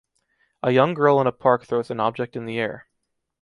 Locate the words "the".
2.45-2.57